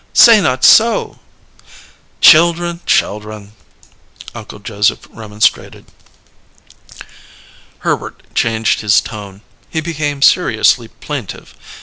[0.13, 1.19] Say not so!"
[2.21, 3.53] "Children, children!"
[4.33, 5.85] Uncle Joseph remonstrated.
[7.85, 11.53] Herbert changed his tone; he became seriously plaintive.